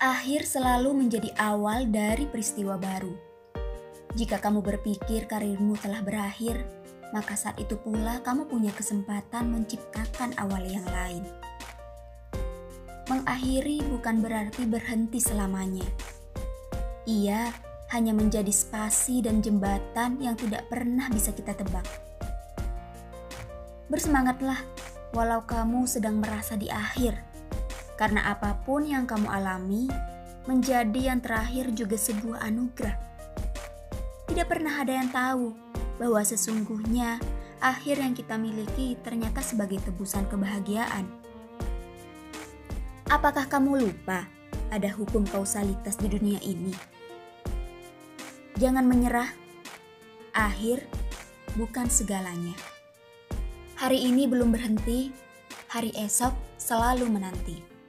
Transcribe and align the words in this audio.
Akhir 0.00 0.48
selalu 0.48 0.96
menjadi 0.96 1.28
awal 1.36 1.84
dari 1.84 2.24
peristiwa 2.24 2.80
baru. 2.80 3.12
Jika 4.16 4.40
kamu 4.40 4.64
berpikir 4.64 5.28
karirmu 5.28 5.76
telah 5.76 6.00
berakhir, 6.00 6.64
maka 7.12 7.36
saat 7.36 7.60
itu 7.60 7.76
pula 7.76 8.24
kamu 8.24 8.48
punya 8.48 8.72
kesempatan 8.72 9.52
menciptakan 9.52 10.32
awal 10.40 10.64
yang 10.64 10.88
lain. 10.88 11.20
Mengakhiri 13.12 13.84
bukan 13.92 14.24
berarti 14.24 14.64
berhenti 14.64 15.20
selamanya. 15.20 15.84
Ia 17.04 17.52
hanya 17.92 18.16
menjadi 18.16 18.56
spasi 18.56 19.20
dan 19.20 19.44
jembatan 19.44 20.16
yang 20.16 20.32
tidak 20.32 20.64
pernah 20.72 21.12
bisa 21.12 21.28
kita 21.36 21.52
tebak. 21.52 21.84
Bersemangatlah, 23.92 24.64
walau 25.12 25.44
kamu 25.44 25.84
sedang 25.84 26.24
merasa 26.24 26.56
di 26.56 26.72
akhir 26.72 27.29
karena 28.00 28.32
apa 28.32 28.56
pun 28.64 28.88
yang 28.88 29.04
kamu 29.04 29.28
alami, 29.28 29.84
menjadi 30.48 31.12
yang 31.12 31.20
terakhir 31.20 31.68
juga 31.76 32.00
sebuah 32.00 32.40
anugerah. 32.48 32.96
Tidak 34.24 34.46
pernah 34.48 34.80
ada 34.80 34.96
yang 34.96 35.12
tahu 35.12 35.52
bahwa 36.00 36.24
sesungguhnya 36.24 37.20
akhir 37.60 38.00
yang 38.00 38.16
kita 38.16 38.40
miliki 38.40 38.96
ternyata 39.04 39.44
sebagai 39.44 39.84
tebusan 39.84 40.24
kebahagiaan. 40.32 41.04
Apakah 43.12 43.44
kamu 43.44 43.84
lupa 43.84 44.24
ada 44.72 44.88
hukum 44.96 45.28
kausalitas 45.28 46.00
di 46.00 46.08
dunia 46.08 46.40
ini? 46.40 46.72
Jangan 48.56 48.88
menyerah. 48.88 49.28
Akhir 50.32 50.88
bukan 51.52 51.90
segalanya. 51.92 52.56
Hari 53.76 54.08
ini 54.08 54.24
belum 54.24 54.56
berhenti, 54.56 55.12
hari 55.68 55.92
esok 55.98 56.32
selalu 56.56 57.10
menanti. 57.10 57.79